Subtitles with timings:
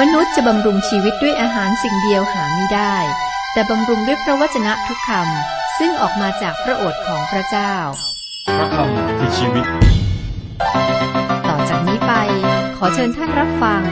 [0.00, 2.96] มนุษย์จะบำรุงชีวิตด้วยอาหารสิ่งเดียวหาไม่ได้
[3.52, 7.74] แต่บำรุงด้วยพระวจนะทุกคำซึ่งออกมาจากพระโอษฐ์ของพระเจ้า
[8.56, 9.66] พระคำคือชีวิต
[11.48, 12.12] ต่อจากนี้ไป
[12.76, 13.82] ขอเชิญท่านรับฟัง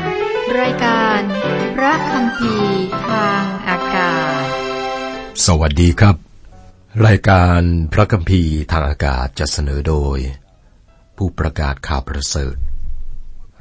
[0.60, 1.20] รายการ
[1.76, 2.54] พระคำพี
[3.08, 4.46] ทางอากาศ
[5.46, 6.16] สวัสดีครับ
[7.06, 7.60] รายการ
[7.92, 10.18] พระคัมภีร์ทางอากาศจะเสนอโดย
[11.16, 12.56] ผู้ประกาศข่าวประเสริฐ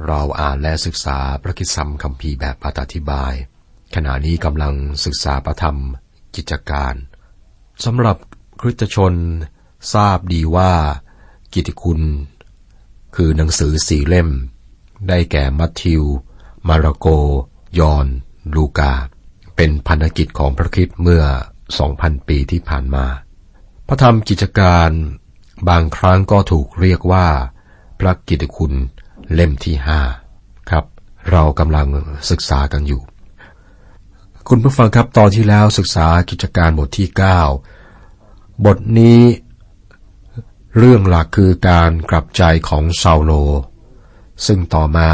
[0.07, 3.33] เราอ่านและศึกษาพระคิดสัมคัมภีแบบอธิบาย
[3.95, 4.73] ขณะนี้กำลัง
[5.05, 5.77] ศึกษาประธรรม
[6.35, 6.93] กิจการ
[7.85, 8.17] สำหรับ
[8.61, 9.13] คริสตชน
[9.93, 10.73] ทราบดีว่า
[11.53, 12.01] กิตติคุณ
[13.15, 14.29] คือหนังสือสี่เล่ม
[15.07, 16.03] ได้แก่มัทธิว
[16.67, 17.07] มาระโก
[17.79, 18.07] ยอน
[18.55, 18.93] ลูกา
[19.55, 21.23] เป็นพันธกิจของพระคริสต์เมื่อ
[21.75, 23.05] 2,000 ปีที่ผ่านมา
[23.87, 24.91] พระธรรมกิจการ
[25.69, 27.27] บางครั้งก็ถูกเรียกว่า
[27.99, 28.73] พระกิตติคุณ
[29.33, 29.99] เล่มที่ห้า
[30.69, 30.85] ครับ
[31.31, 31.87] เรากำลัง
[32.29, 33.01] ศึกษากันอยู่
[34.47, 37.07] คุณผู้ฟังครับตอนที่แล้วศึกษากิจการบทที่
[37.87, 39.21] 9 บทนี้
[40.77, 43.31] เรื่องหลักคือการกลับใจของซาโล
[44.45, 45.09] ซึ่งต่อมา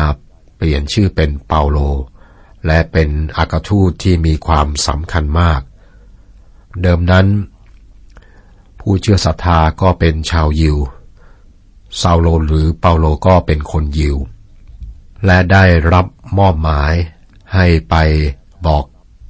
[0.56, 1.78] เปลี่ยนชื่อเป็นเปาโล
[2.66, 5.62] และเป็นอากาทูตที่มีความสำคัญมาก
[6.82, 7.28] เดิมนั้น
[8.80, 10.78] ผู้เชื่อศรัทธาก็เป็นชาวยิว
[12.02, 14.18] ซาโลหรือเปาโลก็เป็นคนยิว
[15.26, 16.06] และได้รับ
[16.38, 16.94] มอบหมาย
[17.54, 17.96] ให้ไป
[18.66, 18.86] บอก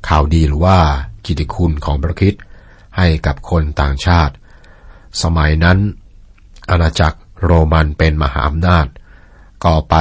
[0.07, 0.79] ข่าวดีหรือว่า
[1.25, 2.43] กิตติคุณของพระคริสต์
[2.97, 4.33] ให้กับคนต่างชาติ
[5.21, 5.77] สมัยนั้น
[6.69, 8.85] อาณาจักรโรมันเป็นมหาอำนาจ
[9.63, 9.95] ก็ไป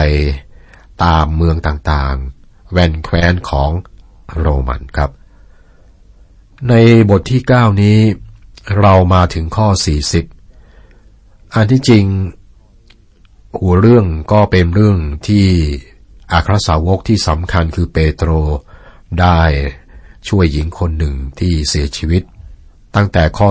[1.04, 3.70] ตามเมืองต่างๆ แว่นแคว้นของ
[4.38, 5.10] โรมันครับ
[6.68, 6.74] ใน
[7.10, 7.98] บทที่ 9 นี้
[8.78, 9.68] เรามาถึงข้อ
[10.60, 12.04] 40 อันที่จริง
[13.56, 15.46] หัวเรื่องก็เป็นเรื่องที่
[16.32, 18.30] อาครสาวกที่สำคัญคือเปโตร
[19.20, 19.41] ได้
[20.28, 22.22] ช่วยหญิงคนหนึ่งที่เสียชีวิต
[22.97, 23.48] ตั้งแต่ข้อ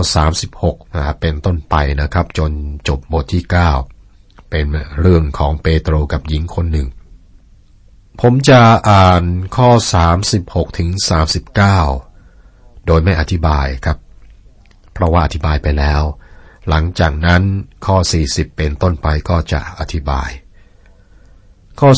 [0.47, 2.51] 36นะเป็นต้นไปนะครับ จน
[2.87, 3.43] จบบทที่
[3.95, 4.67] 9 เป็น
[4.99, 6.87] เรื่องของเปโตรกับหญิงคนหนึ่ง
[8.21, 9.23] ผมจะอ่าน
[9.55, 9.69] ข้อ
[10.23, 10.89] 36 ถึง
[12.07, 13.97] 39 โดยไม่อธิบายครับ
[14.93, 16.01] เพราะว่าอธิบายไปแล้ว
[16.69, 17.43] หลังจากนั้น
[17.85, 17.97] ข้อ
[18.27, 20.29] 40 เป็นต้นไปก็จะอธิบาย
[21.79, 21.89] ข้อ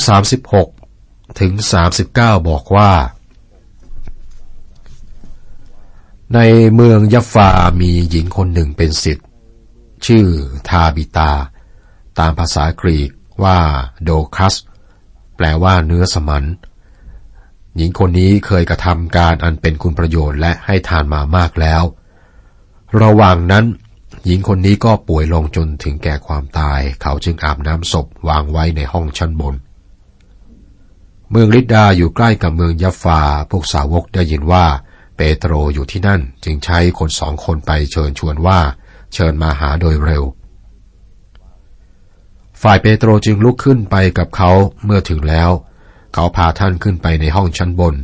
[0.66, 1.54] 36 ถึง
[2.02, 2.92] 39 บอกว่า
[6.36, 6.40] ใน
[6.76, 7.50] เมืองยัฟฟา
[7.82, 9.28] มีหญิงคนหนึ่งเป็นสิทธิ์
[10.06, 10.26] ชื่อ
[10.70, 11.32] ทาบิตา
[12.20, 13.12] ตามภาษากรีก
[13.44, 13.60] ว่า
[14.04, 14.56] โดคัส
[15.36, 16.46] แปลว่าเนื้อสมัน
[17.76, 21.84] หญิงคนนี้เคยกระทำการอันเป็นคุณประโยชน์และให้ทานมามากแล้ว
[23.02, 23.66] ระหว่างนั้น
[24.26, 29.56] หญิงคนนี้ก็ป่วยลงจนถึงแก่ความตาย เขาจึงอาบน้ำศพวางไว้ในห้องชั้นบน
[31.30, 34.66] เมืองลิดดาอยู่ใกล้กับเมืองยัฟฟา พวกสาวกได้ยินว่า
[35.18, 38.60] เปโตรอยู่ที่นั่นจึงใช้คนสองคนไปเชิญชวนว่า
[39.14, 40.24] เชิญมาหาโดยเร็ว
[42.62, 44.52] ฝ่ายเปโตรจึงลุกขึ้นไปกับเขา
[44.86, 45.52] เมื่อถึงแล้ว
[46.14, 47.96] เขาพาท่านขึ้นไปในห้องชั้นบน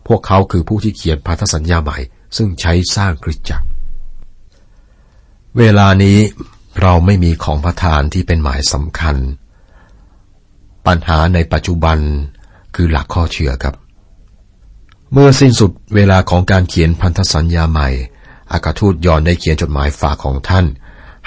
[0.07, 1.97] พวกเขาคือผู้ที่เขียนพันธสัญญาใหม่
[2.37, 3.65] ซึ่งใช้สร้างคริสตจักร
[5.57, 6.17] เวลานี้
[6.81, 9.15] เราไม่มีของประทานที่เป็นหมายสำคัญ
[10.87, 11.97] ปัญหาในปัจจุบัน
[12.75, 13.75] คือหลักข้อเชื่อครับ
[15.11, 17.89] เมื่อสิ้นสุดเวลาของการเขียนพันธสัญญาใหม่
[18.51, 20.65] อากาทูตยอนได้เขียนจดหมายฝากของท่าน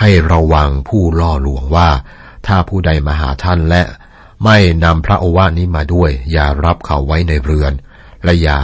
[0.00, 1.88] ให้ระวังผู้ล่อลวงว่า
[2.46, 3.82] ถ้าผู้ใดมาหาท่านและ
[4.44, 7.72] ไม่นำพระโอวาทนี้มาด้วย อย่ารับเขาไว้ในเรือน
[8.24, 8.58] และอย่า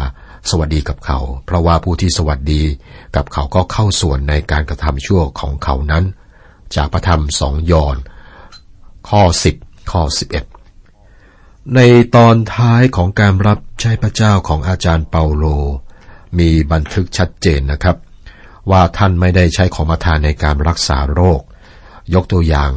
[0.50, 2.62] สวัสดีกับเขา เพราะว่าผู้ที่สวัสดี
[3.16, 6.04] กับเขาก็เข้าส่วนในการกระทำชั่วของเขานั้น
[6.74, 7.96] จากพระธรรมสองยอน
[9.08, 9.56] ข้อสิบ
[9.90, 10.44] ข้อสิบเอ็ด
[11.72, 11.80] ใน
[12.16, 15.44] ตอนท้ายของการรับใช้พระเจ้าของอาจารย์เปาโล
[16.38, 17.96] มีบันทึกชัดเจนนะครับ
[18.70, 21.40] ว่าท่านไม่ได้ใช้ของประทานในการรักษาโรค
[22.14, 22.70] ยกตัวอย่าง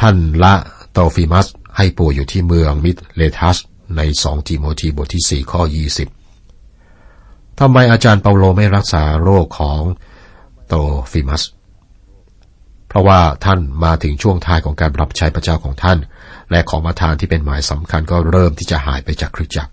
[0.00, 0.54] ท่านละ
[0.92, 1.46] โตฟิมัส
[1.76, 3.56] ให้ป่วยอยู่ที่เมืองมิดเลทัส
[3.96, 6.08] ในสองทีโมธีบทที่สี่ข้อยี่สิบ
[7.58, 9.82] ทำไมอาจารย์เปาโลไม่รักษาโรคของ
[10.68, 10.74] โต
[11.12, 11.42] ฟิมัส
[12.88, 15.98] เพราะว่าท่านมาถึงช่วงท้ายของการรับใช้พระเจ้าของท่าน
[16.50, 19.72] และของประทานที่เป็นหมายสำคัญก็เริ่มที่จะหายไปจากคริสตจักร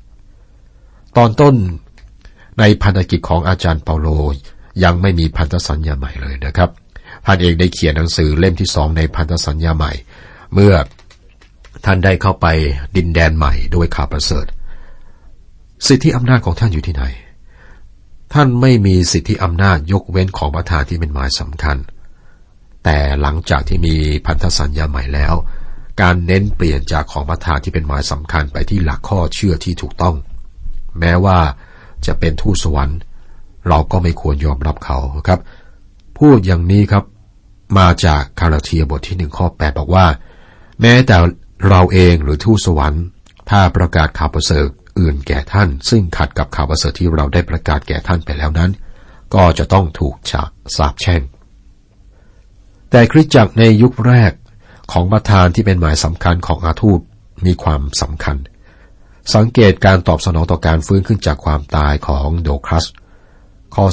[1.17, 1.55] ตอนต้น
[2.59, 4.07] ในพันธกิจของอาจารย์เปาโล
[4.83, 6.69] ยังไม่มีพันธสัญญาใหม่เลยนะครับ
[7.25, 9.91] ท่านเองได้เขียนหนังสือเล่มที่สองในพันธสัญญาใหม่
[10.53, 10.73] เมื่อ
[11.85, 12.47] ท่านได้เข้าไป
[12.95, 14.45] ดินแดนใหม่โดยข่าวประเสริฐ
[15.87, 17.03] สิทธิอำนาจของท่านอยู่ที่ไหน
[18.33, 21.77] ท่านไม่มีสิทธิอำนาจยกเว้นของประทานที่เป็นหมายสำคัญ
[22.83, 23.95] แต่หลังจากที่มี
[24.25, 25.33] พันธสัญญาใหม่แล้ว
[26.01, 30.15] การเน้นเปลี่ยนจากของประทานที่เป็นหมายสำคัญไปที่หลักข้อเชื่อที่ถูกต้อง
[30.99, 31.39] แม้ว่า
[32.05, 32.99] จะเป็นทูตสวรรค์
[33.67, 34.97] เราก็ไม่ควรยอมรับเขา
[35.27, 35.39] ครับ
[36.19, 37.03] พูดอย่างนี้ครับ
[37.77, 40.05] มาจากคาราเทียบทที่หนึ่งข้อแปดบอกว่า
[40.81, 41.15] แม้แต่
[41.69, 43.03] เราเองหรือทูตสวรรค์
[43.49, 44.67] ถ้าประกาศข่าวประเสริฐ
[44.99, 48.71] อื่นแก่ท่าน ซึ่งขัดกับข่าวประเสริฐที่เราได้ประกาศแก่ท่านไปแล้วนั้น
[49.35, 50.43] ก็จะต้องถูกฉา
[50.75, 51.21] สาบแช่ง
[52.91, 54.31] แต่คริสตจักรในยุคแรก
[54.91, 56.99] ของประธานที่เป็นหมายสำคัญของอาทูต
[57.45, 58.37] มีความสำคัญ
[59.35, 62.85] สังเกตการตอบสนองต่อการฟื้นขึ้นจากความตายของโดครัส
[63.75, 63.85] ข้อ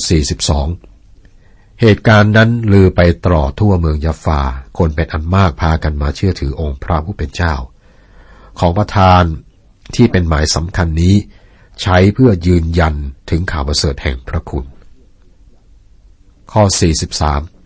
[0.87, 4.41] 42 เหตุการณ์นั้นลือไปตลอดทั่วเมืองยาฟา
[4.79, 7.55] คนเป็นอันมากพากันมาเชื่อถือองค์พระผู้เป็นเจ้า
[8.59, 9.23] ของประธาน
[9.95, 11.15] ที่เป็นหมายสำคัญนี้
[11.83, 12.95] ใช้เพื่อยืนยัน
[13.31, 14.65] ถึงข่าวประเสริฐแห่งพระคุณ
[16.53, 16.63] ข้อ
[17.17, 17.62] 43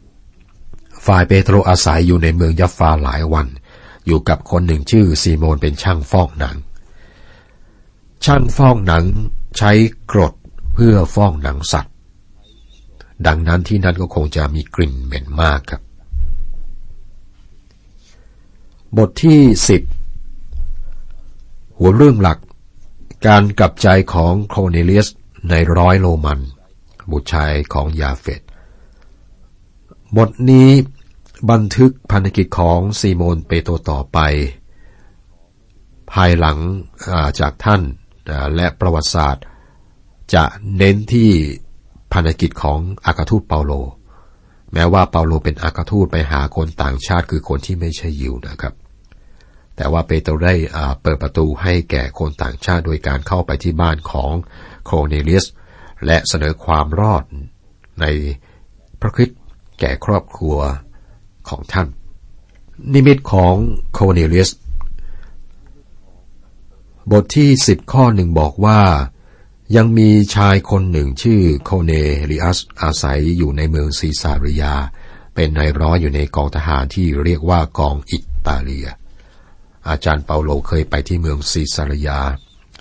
[1.06, 3.46] ฝ่ายเปโตรอาศัยอยู่ในเมืองยัฟฟาหลายวัน
[4.06, 6.56] อยู่กับคนหนึ่งชื่อซีโมนเป็นช่างฟอกหนัง
[8.24, 9.04] ช่างฟอกหนัง
[9.58, 9.72] ใช้
[10.12, 10.34] กรด
[10.74, 11.94] เพื่อฟอกหนังสัตว์
[13.26, 15.82] ดังนั้นที่นั่นก็คงจะมีกลิ่นเหม็นมากครับ
[18.96, 19.82] บทที่สิบ
[21.78, 22.38] หัวเรื่องหลัก
[23.26, 25.08] การกลับใจของโครเนเลียส
[25.50, 26.40] ในร้อยโรมัน
[27.10, 28.42] บุตรชายของยาเฟต
[30.16, 30.70] บทนี้
[31.50, 34.18] บันทึกพันธกิจของซีโมนเปโตรต่อไป
[36.12, 36.58] ภายหลัง
[37.40, 37.82] จากท่าน
[38.54, 39.44] และประวัติศาสตร์
[40.34, 40.44] จะ
[40.76, 41.30] เน้นที่
[42.12, 43.72] พันธกิจของอากาทูตเปาโล
[44.72, 48.74] แม้ว่าเปาโลเป็นอากาทูตไปหาคนต่างชาติคือคนที่ไม่ใช่ยิวนะครับ
[49.76, 50.54] แต่ว่าเปโตรได้
[51.02, 54.32] เปิดประตูให้แก่คนต่างชาติโดยการเข้าไปที่บ้านของ
[54.84, 55.46] โคเนเลียส
[56.06, 57.24] และเสนอความรอด
[58.00, 58.04] ใน
[59.00, 59.38] พระคริสต์
[59.80, 60.56] แก่ครอบครัว
[61.48, 61.88] ของท่าน
[62.92, 63.54] นิมิตของ
[63.92, 64.50] โคเนเลียส
[67.10, 68.80] บทที่สิบข้อหนึ่งบอกว่า
[69.76, 71.92] ยังมีชายคนหนึ่งชื่อโคเน
[72.24, 74.74] เลียสอาศัยอยู่ในเมืองซีซาริยา
[75.34, 78.88] เป็นนายร้อยอยู่ในกองทหารที่เรียกว่ากองอิตาเลีย
[79.88, 82.18] อาจารย์เปาโลเคยไปที่เมืองซีซาริยา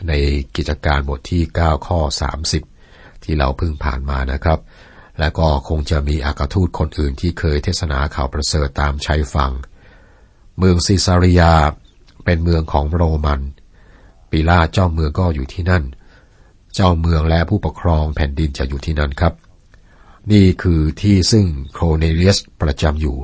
[0.08, 0.14] ใน
[0.56, 2.00] กิจการบทที่ 9 ข้อ
[2.62, 4.60] 30 ที่เราเพิ่งผ่านมานะครับ
[5.20, 9.52] และก็คงจะมีอากาทูตคนอื่นที่เคยเทศนาข่าวประเสริฐตามชายฝั่ง
[10.58, 11.54] เมืองซีซาริยา
[12.26, 13.42] เป็นเมืองของโรมัน
[14.32, 15.84] ปิลาเจ้าเมืองก็อยู่ที่นั่น
[16.74, 19.34] เจ้าเมืองและผู้ปกครองแผ่นดินจะอยู่ที่นั่นครับ
[20.32, 23.18] นี่คือที่ซึ่งโครเนเลียสประจำอยู่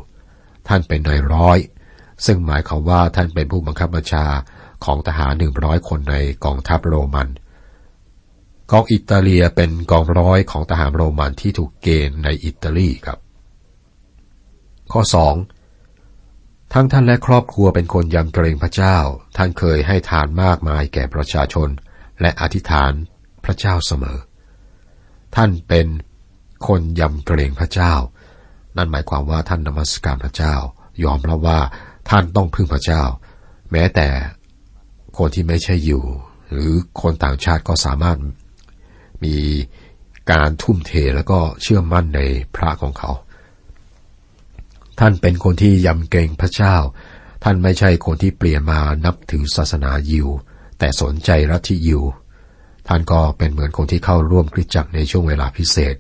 [0.67, 1.59] ท่านเป็นนายร้อย
[2.25, 4.25] ซึ่งหมายความว่าท่านเป็นผู้บังคับบัญชา
[4.85, 7.27] ของทหารหนึ่งร้อยคนในกองทัพโรมัน
[8.71, 13.19] กองอิตาเลียเป็นกองร้อยของทหารโรมันที่ถูกเกณฑ์ในอิตาลีครับ
[14.91, 15.01] ข้อ
[15.87, 16.73] 2.
[16.73, 18.97] ทั้งท่านและครอบครัวเป็นคนยำเกรงพระเจ้า
[19.37, 21.69] ท่านเคยให้ทานมากมายแก่ประชาชน
[22.21, 22.91] และอธิษฐาน
[23.45, 24.17] พระเจ้าเสมอ
[25.35, 25.87] ท่านเป็น
[26.67, 27.93] คนยำเกรงพระเจ้า
[28.77, 30.55] นั่นหมายความว่าท่านนมัสการพระเจ้า
[31.03, 31.59] ยอมรับว่า
[32.09, 33.03] ท่านต้องพึ่งพระเจ้า
[33.71, 34.07] แม้แต่
[35.17, 36.03] คนที่ไม่ใช่อยู่
[36.51, 38.17] หรือคนต่างชาติก็สามารถ
[39.23, 39.35] มี
[40.31, 42.21] การทุ่มเทแล้วก็เชื่อมั่นใน
[42.55, 43.11] พระของเขา
[44.99, 46.75] ท่านเป็นคนที่ยำเกรงพระเจ้า
[47.43, 50.27] ท่านไม่ใช่คนที่เปลี่ยนมานับถือศาสนายิว
[50.79, 52.01] แต่สนใจรัฐยิว
[52.87, 55.95] ท่านก็เป็นเหมือนคนที่เข้าร่วมคริสตจักรในช่วงเวลาพิเศษ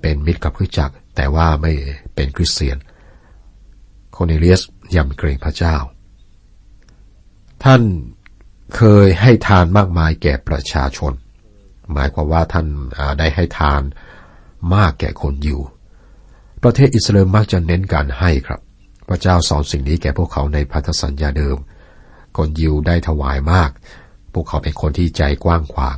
[0.00, 1.72] เป็นมิตรกับคริสตจักร แต่ว่าไม่
[2.14, 2.76] เป็นคริสเตียน
[4.12, 4.62] โคเนเลียส
[4.96, 5.76] ยำเกรงพระเจ้า
[7.64, 7.82] ท่าน
[8.76, 11.12] เคยให้ทานมากมายแก่ประชาชน
[11.94, 12.66] หมายความว่าท่าน
[13.18, 13.82] ได้ให้ทาน
[14.74, 15.60] มากแก่คนยิว
[16.62, 18.60] ประเทศอิสราเอลมักจะเน้นการให้ครับ
[19.08, 21.56] พระเจ้าสอนสิ่งนี้แก่พวกเขาในพันธสัญญาเดิม
[22.36, 23.70] คนยิวได้ถวายมาก
[24.32, 25.96] พวกเขาเป็นคนที่ใจกว้างขวาง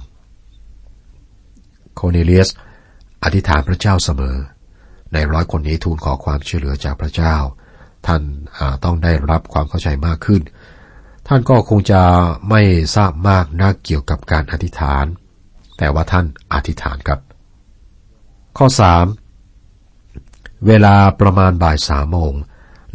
[1.94, 2.50] โคเนเลียส
[3.22, 4.36] อธิษฐานพระเจ้าเสมอ
[5.12, 7.36] ในร้อยคนนี้ทูลขอความช่วยเหลือจากพระเจ้า
[8.06, 8.22] ท่าน
[8.84, 10.42] ต้องได้รับความเข้าใจมากขึ้น
[11.28, 12.02] ท่านก็คงจะ
[12.50, 12.62] ไม่
[12.96, 15.04] ทราบมากนักเกี่ยวกับการอธิษฐาน
[15.78, 17.20] แต่ว่าท่านอธิษฐานครับ
[18.58, 19.06] ข้อสาม
[20.66, 22.32] เวลาประมาณบ่ายสามโมง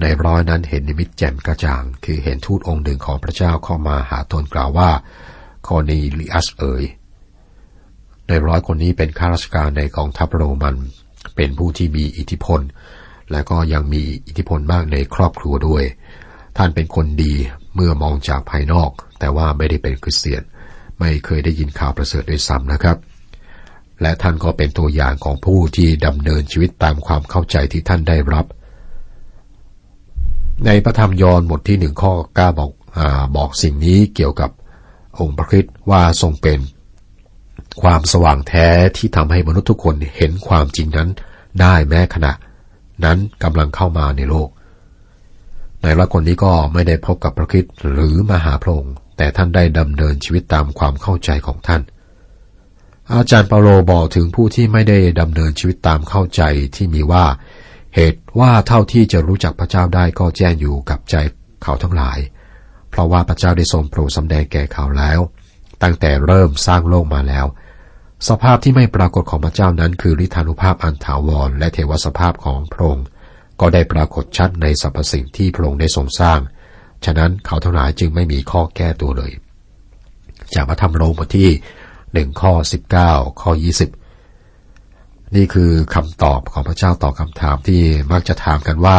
[0.01, 4.89] ในร้อยนั้นเห็นนิมิตแจ่มกระจ่าง คือเห็นทูตองค์หนึ่งของพระเจ้าเข้ามาหาตนกล่าวว่า
[5.67, 6.83] คอนีลิอัสเอ๋ย
[8.27, 10.75] ในร้อยคนนี้เป็นข้าราชการในกองทัพโรมัน
[11.36, 12.62] เป็นผู้ที่มีอิทธิพล
[13.31, 15.83] และก็ยังมีอิทธิพลมากในครอบครัวด้วย
[16.57, 17.33] ท่านเป็นคนดี
[17.75, 20.43] เมื่อมองจากภายนอก แต่ว่าไม่ได้เป็นคริสเตียน
[21.00, 22.98] ไม่เคยได้ยินข่าวประเสริฐด้วยซ้ำนะครับ
[24.01, 28.46] และท่านก็เป็นตัวอย่างของผู้ที่ดำเนินชีวิตตามความเข้าใจที่ท่านได้รับ
[30.65, 33.00] ในพระธรรมยอห์นบทที่หนึ่งข้อก้าบอกอ
[33.36, 34.50] บอกสิ่งนี้เกี่ยวกับ
[35.20, 36.60] องค์พระคริสต์ว่าทรงเป็น
[37.82, 41.10] ความสว่างแท้ที่ทำให้มนุษย์ทุกคนเห็นความจริงนั้น
[41.62, 42.34] ได้แม้ขณะ
[43.03, 44.50] นั้นกำลังเข้ามาในโลก
[45.82, 51.81] ในละคนนี้ก็ไม่ได้พบกับพระคิดหรือมหาพระองค์ แต่ท่านได้ดำเนินชีวิตตามความเข้าใจของท่าน
[53.13, 56.41] อาจารย์เปาโลบอกถึงผู้ที่ไม่ได้ดำเนินชีวิตตามเข้าใจ
[56.75, 57.25] ที่มีว่า
[57.95, 61.15] เหตุว่าเท่าที่จะรู้จักพระเจ้าได้ก็แจ้งอยู่กับใจ
[61.63, 62.19] เขาทั้งหลาย
[62.89, 65.19] เพราะว่าพระเจ้าได้ทรงโปรดสำแดงแก่เขาแล้ว
[65.83, 67.45] ตั้งแต่เริ่มสร้างโลกมาแล้ว
[68.27, 73.07] สภาพที่ไม่ปรากฏของพระเจ้านั้น คือฤทธานุภาพอันถาวรและเทวสภาพของพระองค์
[73.59, 76.39] ก็ได้ปรากฏชัดในสรรพสิ่งที่พระองค์ได้ทรงสร้าง
[77.06, 79.32] ฉะนั้นเขาทั้งหลายจึงไม่มีข้อแก้ตัวเลย
[80.53, 81.50] จากพระธรรมโรมบทที่
[82.13, 83.89] หนึ่งข้อสิบเก้าข้อยี่สิบ
[85.36, 88.98] นี่คือคำตอบของพระเจ้าต่อคำถามที่มักจะถามกันว่า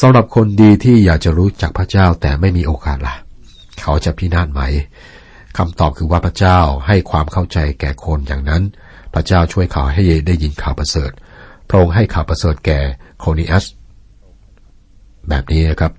[0.00, 3.16] สำหรับคนดีที่อยากจะรู้จักพระเจ้าแต่ไม่มีโอกาสละ่ะ
[3.82, 4.60] เขาจะพินาศไหม
[5.58, 8.62] คำตอบคือว่าพระเจ้าให้ความเข้าใจแก่คนอย่างนั้น
[9.14, 11.10] พระเจ้าช่วยเขาให้ได้ยินข่าวประเสริฐ
[11.68, 12.78] พระองค์ให้ข่าวประเสริฐแก่
[13.18, 13.64] โคนิอัส
[15.28, 15.92] แบบนี้นะครับ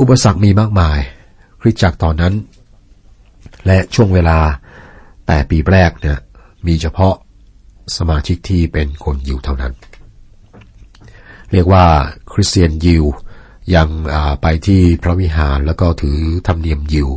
[0.00, 0.98] อุปสรรคมีมากมาย
[1.60, 2.34] คริสจักรตอนนั้น
[3.66, 4.38] และช่วงเวลา
[5.26, 6.18] แต่ปีแรกเนี่ย
[6.66, 7.14] มีเฉพาะ
[7.96, 9.72] สมาชิกที่เป็นคนยิวเท่านั้น
[11.52, 11.84] เรียกว่า
[12.32, 13.04] คริสเตียนยิว
[13.74, 13.88] ยัง
[14.42, 17.08] ไปที่พระวิหารแล้วก็ถือธรรมเนียมยิว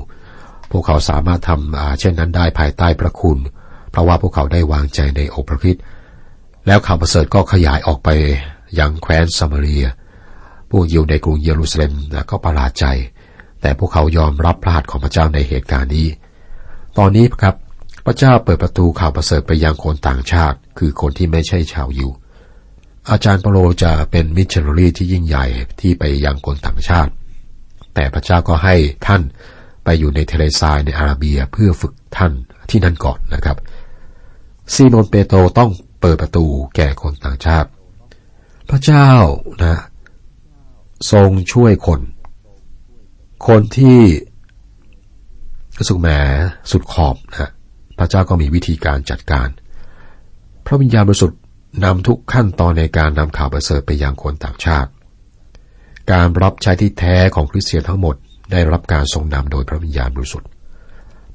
[0.72, 3.40] พวกเขาสามารถทำเช่นนั้นได้ภายใต้พระคุณ
[3.92, 5.78] เพราะว่าพวกเขาได้วางใจในองค์พระคิด
[6.68, 8.10] แล้วข่าวประเสริฐก็ขยายออกไป
[8.80, 9.86] ยังแคว้นซามาเรีย
[10.70, 12.86] ผู้ยิวในกรุงเยรูซาเล็มนะก็ประหลาดใจ
[13.62, 16.08] แต่พวกเขายอมรับพระหัตถ์ของพระเจ้าในเหตุการณ์นี้
[16.98, 17.56] ตอนนี้ครับ
[18.06, 22.10] พระเจ้าเปิดประตูข่าวประเสริฐไปยังคนต่างชาติ คือคนที่ไม่ใช่ชาวยิว
[23.10, 25.46] อาจารย์เปโลจะเป็นมิชชันนารีที่ยิ่งใหญ่
[25.82, 27.12] ที่ไปยังคนต่างชาติ
[27.94, 28.76] แต่พระเจ้าก็ให้
[29.08, 29.22] ท่าน
[29.84, 32.32] ไปอยู่ในทะเลทรายในอาราเบียเพื่อฝึกท่าน
[32.70, 33.58] ที่นั่นก่อนนะครับ
[34.74, 35.72] ซีโมนเปโตรต้อง
[36.02, 36.46] เปิดประตู
[36.76, 37.70] แก่คนต่างชาติ
[38.70, 39.08] พระเจ้า
[39.64, 39.80] นะ
[41.12, 42.02] ทรงช่วยคน
[43.48, 44.00] คนที่
[45.88, 46.10] สุกแหม
[46.72, 47.52] สุดขอบนะ
[47.98, 49.48] พระเจ้าก็มีวิธีการจัดการ
[50.66, 51.40] พระวิญญาณบริสุทธิ์
[51.84, 54.90] นำทุกขั้นตอนในการนำข่าวประเสริฐไปยังคนต่างชาติ
[56.12, 58.16] การรับใช้ที่แท้ของคริสเตียนทั้งหมด
[58.52, 60.50] ได้รับการทรงนำโดยพระวิญญาณบริสุทธิ์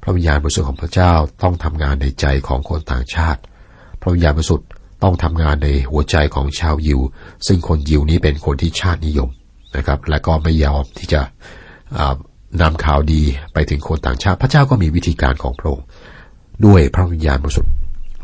[0.01, 3.41] พระวิญญาณบริสุทธิ์ของพระเจ้าต้องทำงานในใจของคนต่างชาติ
[4.01, 4.67] พระวิญญาณบริสุทธิ์
[5.03, 6.99] ต้องทำงานในหัวใจของชาวยิว
[7.47, 9.29] ซึ่งคนยิวนี้เป็นคนที่ชาตินิยม
[9.77, 11.21] นะครับ และก็ไม่ยอมที่จะ
[12.61, 13.21] นำข่าวดี
[13.53, 15.85] ไปถึงคนต่างชาติ พระเจ้าก็มีวิธีการของพระองค์
[16.65, 17.73] ด้วยพระวิญญาณบริสุทธิ์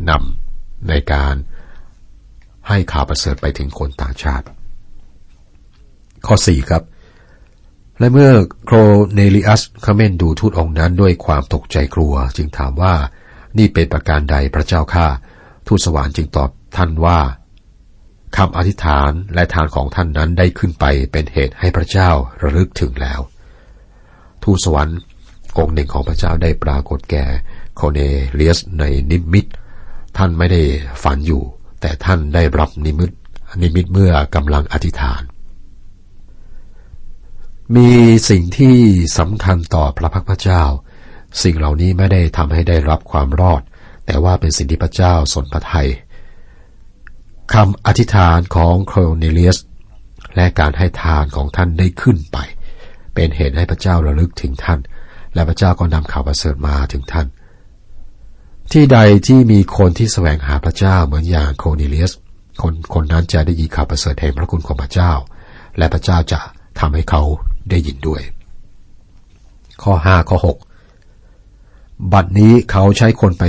[0.10, 1.34] นำในการ
[2.67, 4.46] ให้ข่าวประเสริฐไปถึงคนต่างชาติ
[6.25, 6.84] ข้อสี่ครับ
[8.00, 8.31] และเมื่อ
[8.65, 8.77] โคร
[9.13, 12.93] เนลิอัสเขม้นดูทูตองค์นั้นด้วยความตกใจกลัว จึงถามว่า
[13.58, 15.08] นี่เป็นประการใดพระเจ้าข้า
[15.67, 17.20] ทูตสวรรค์จึงตอบท่านว่า
[18.38, 22.09] คำอธิษฐานและทานของท่านนั้นได้ขึ้นไปเป็นเหตุให้พระเจ้า
[22.41, 23.19] ระลึกถึงแล้ว
[24.43, 25.00] ทูตสวรรค์
[25.57, 27.25] องค์หนึ่งของพระเจ้าได้ปรากฏแก่
[27.75, 28.00] โคเน
[28.33, 29.45] เลียสในนิมิต
[30.17, 30.61] ท่านไม่ได้
[31.03, 31.43] ฝันอยู่
[31.81, 33.11] แต่ท่านได้รับนิมิต
[33.61, 35.21] นิมิตเมื่อกำลังอธิษฐาน
[37.75, 37.91] มี
[38.29, 38.77] สิ่งที่
[39.19, 40.63] สำคัญต่อพระพักพระเจ้า
[41.43, 43.61] สิ่งเหล่านี้ไม่ได้ทำให้ได้รับความรอด
[44.05, 45.89] แต่ว่าเป็นสิ่งที่พระเจ้าสนพระทัย
[47.53, 49.58] คำอธิษฐานของโครเนเลียส
[50.36, 52.38] และการให้ทานของท่านได้ขึ้นไป
[53.13, 54.79] เป็นเหตุให้พระเจ้าระลึกถึงท่าน
[55.34, 57.27] และพระเจ้าก็นำข่าวประเสริฐมาถึงท่าน
[58.72, 62.12] ที่ใดที่มีคนที่แสวงหาพระเจ้าเหมือนอย่างโครเนเลียส
[62.62, 65.12] คนคนนั้นจะได้ยินข่าวประเสริฐแห่งพระคุณของพระเจ้า
[65.77, 66.39] และพระเจ้าจะ
[66.79, 67.22] ทำให้เขา
[67.70, 68.22] ได้ยินด้วย
[69.84, 70.58] ข้อห้าข้อหก
[72.13, 73.43] บัดนี้เขาใช้คนไป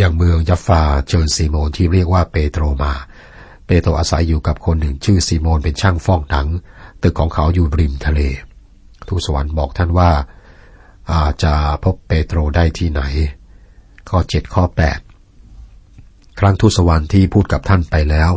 [0.00, 2.92] ยังเมืองยัฟฟาเจิญซีโมนที่เรียกว่าเปโตรมา
[3.66, 6.48] เปโตรอาศัยอยู่กับคนหนึ่งชื่อซีโมนเป็นช่างฟอกหนัง
[7.02, 8.20] ตึกของเขาอยู่ริมทะเล
[9.08, 10.10] ทูตสวรรค์บอกท่านว่า
[11.10, 11.54] อาจะ
[11.84, 13.02] พบเปโตรได้ที่ไหน
[14.08, 14.98] ข้อเจ็ดข้อแปด
[16.38, 18.30] ครั้งทูตสวรรค์ที่พูดกับท่านไปแล้ว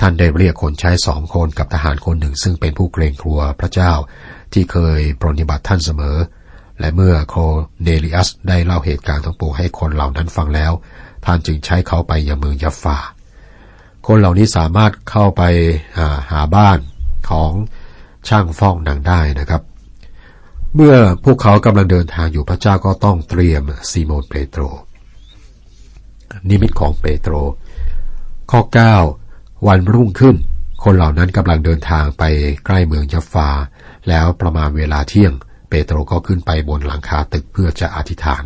[0.00, 3.92] ท่านได้เรียกคนใช้สองคนกับทหารคนหนึ่ง ซึ่งเป็นผู้เกรงกลัวพระเจ้า
[4.52, 6.16] ที่เคยปรนิบัติท่านเสมอ
[6.80, 7.34] และเมื่อโค
[7.82, 10.72] เนลิอัสได้เล่าเหตุการณ์ทั้งปวงให้คนเหล่านั้นฟังแล้ว
[11.24, 12.98] ท่านจึงใช้เขาไปยังเมืองยัฟฟา
[14.10, 16.78] คนเหล่านี้สามารถเข้าไปาหาบ้าน
[17.30, 17.50] ของ
[18.28, 19.62] ช่างฟอกหนังได้นะครับ
[20.74, 24.62] เมื่อพวกเขากำลังเดินทางอยู่พระเจ้าก็ต้องเตรียมซีโมนเปโตร
[26.48, 27.34] นิมิตของเปโตร
[28.50, 28.60] ข้อ
[29.14, 30.36] 9 วันรุ่งขึ้น
[30.84, 32.22] คนเหล่านั้นกำลังเดินทางไป
[32.66, 33.50] ใกล้เมืองยัฟฟา
[34.08, 35.32] แล้วประมาณเวลาเที่ยง
[35.70, 38.44] เปโตรก็ขึ้นไปบนหลังคาตึกเพื่อจะอธิษฐาน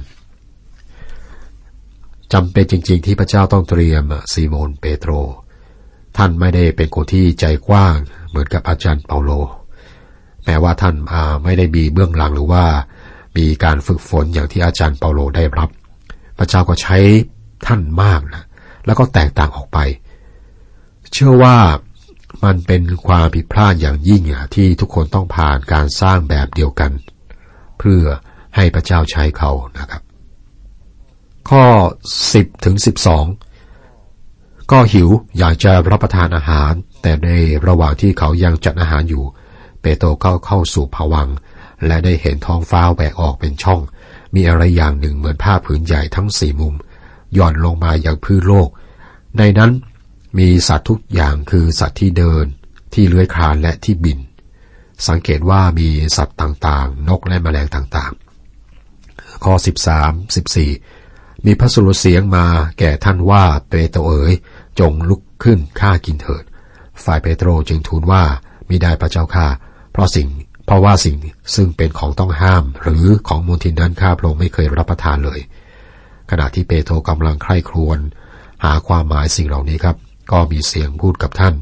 [2.33, 5.13] จำเป็นจริง ๆ ที่พระเจ้าต้องเตรียมซีโมนเปโตร
[6.17, 7.95] ท่านไม่ได้เป็นคนที่ใจกว้าง
[8.29, 9.31] เหมือนกับอาจารย์เปาโล
[10.45, 10.95] แม้ว่าท่าน
[11.45, 12.65] ไม่ได้มีเบื้องหลังหรือว่า
[13.37, 15.69] มีการฝึกฝนอย่างที่อาจารย์เปาโลได้รับ
[16.39, 16.99] พระเจ้าก็ใช้
[17.67, 18.45] ท่านมากนะ
[18.87, 19.79] แล้วก็แตกต่างออกไป
[21.13, 21.57] เชื่อว่า
[22.45, 24.23] มันเป็นความผิดพลาดอย่างยิ่ง
[24.55, 26.91] ที่ทุกคนต้องผ่านการสร้างแบบเดียวกัน
[27.79, 28.03] เพื่อ
[28.57, 30.03] ให้พระเจ้าใช้เขานะครับ
[31.51, 31.65] ข้อ
[32.15, 32.77] 10ถึง
[33.21, 33.52] 12
[34.75, 37.31] ก็หิวอยากจะรับประทานอาหาร แต่ใน
[37.67, 39.25] ระหว่างที่เขายังจัดอาหารอยู่
[39.81, 41.29] เปโตรก็เข้าสู่ภวัง
[41.87, 43.81] และได้เห็นท้องฟ้าแหวกออกเป็นช่อง
[44.35, 46.75] มีอะไรอย่างหนึ่งเหมือนผ้าผืนใหญ่ทั้งสี่มุม
[47.37, 48.69] ย่อนลงมาอย่างพื้นโลก
[49.39, 49.73] ในนั้น
[50.39, 52.45] มีสัตว์ทุกอย่างคือสัตว์ที่เดิน
[52.95, 54.19] ที่เลื้อยคลานและที่บิน
[55.09, 59.55] สังเกตว่ามีสัตว์ต่างๆ นกและแมลงต่างๆ ข้อ
[59.97, 60.35] 13
[60.75, 62.47] 14 มีพระสุรเสียงมา
[62.79, 64.33] แก่ท่านว่าเปโตรเอ๋ย
[64.81, 66.45] จงลุกขึ้นฆ่ากินเถิด
[67.05, 68.23] ฝ่ายเปโตรจึงทูลว่า
[68.69, 69.47] มิได้พระเจ้าข้า
[69.93, 70.29] เพราะสิ่ง
[70.67, 71.17] เพราะว่าสิ่ง
[71.55, 75.41] ซึ่งเป็นของต้องห้าม หรือของมูลทินนั้นข้าพระองค์ไม่เคยรับประทานเลย
[76.31, 77.99] ขณะที่เปโตรกำลังใคร่ครวญ
[78.65, 79.97] หาความหมายสิ่งเหล่านี้ครับ
[80.33, 81.55] ก็มีเสียงพูดกับท่าน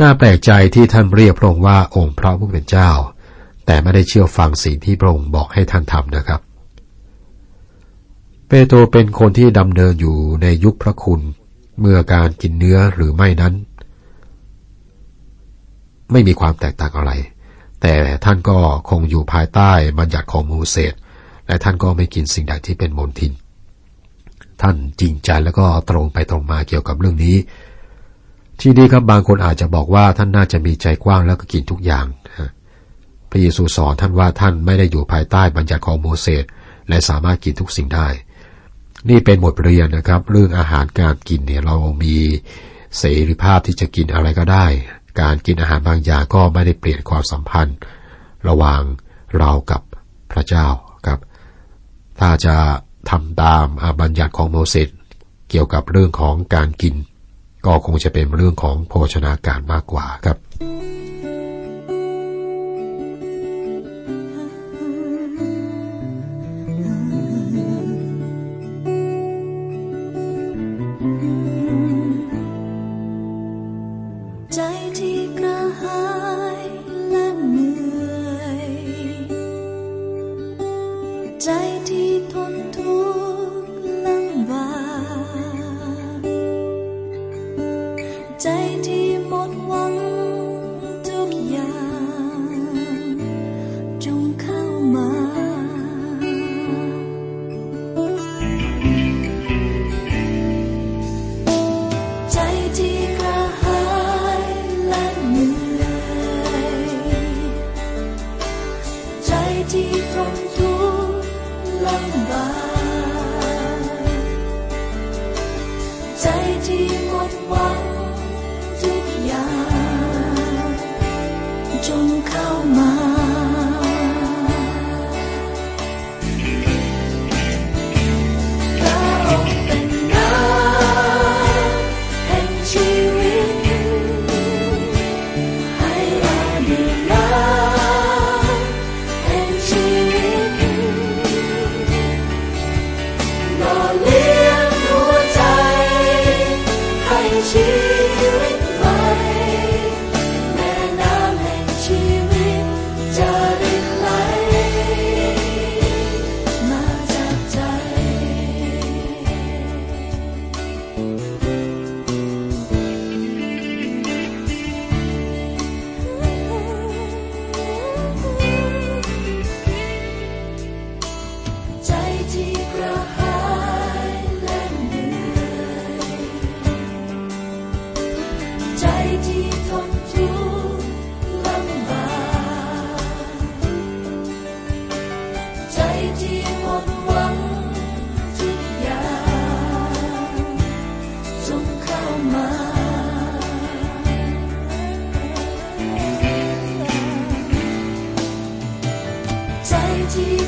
[0.00, 2.90] น่าแปลกใจที่ท่านเรียกพระองค์ว่าองค์พระผู้เป็นเจ้า
[3.66, 6.40] แต่ไม่ได้เชื่อฟังสิ่งที่พระองค์บอกให้ท่านทำนะครับ
[8.48, 11.20] เปโตรเป็นคนที่ดำเนินอยู่ในยุคพระคุณ
[11.80, 13.54] เมื่อการกินเนื้อหรือไม่นั้น
[16.12, 17.12] ไม่มีความแตกต่างอะไร
[17.82, 18.58] แต่ท่านก็
[18.90, 20.94] คงอยู่ภายใต้บัญญัติของมูเสส
[21.46, 23.32] และท่านก็ไม่กินสิ่งใดที่เป็นมลทิน
[24.62, 27.36] ท่านจริงใจแล้วก็ตรงไปตรงมาเกี่ยวกับเรื่องนี้
[28.60, 32.06] ที่ดีครับบางคนอาจจะบอกว่าท่านน่าจะมีใจกว้างแล้วก็กินทุกอย่าง
[33.30, 36.44] พระเยซูสอนท่านว่าท่านไม่ได้อยู่ภายใต้บัญญัติของโมเสส
[36.88, 38.08] และสามารถกินทุกสิ่งได้
[39.08, 42.16] นี่เป็นบทเรียนนะครับ เรื่องอาหารการกินเนี่ยเรามี
[42.98, 44.66] เสรีภาพที่จะกินอะไรก็ได้
[45.20, 47.76] การกินอาหารบางอย่างก็ไม่ได้เปลี่ยนความสัมพันธ์
[48.48, 48.82] ระหว่าง
[49.38, 49.82] เรากับ
[50.32, 50.66] พระเจ้า
[51.06, 51.20] ครับ
[52.20, 52.56] ถ้าจะ
[53.10, 53.66] ทำตาม
[54.00, 54.88] บัญญัติของโมเสส
[55.50, 56.94] เกี่ยวกับเรื่องของการกิน
[57.66, 60.36] ก็คงจะเป็นเรื่องของโภชนาการมากกว่าครับ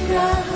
[0.09, 0.56] Abraham.